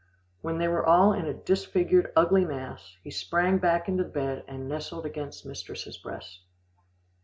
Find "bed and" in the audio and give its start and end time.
4.09-4.67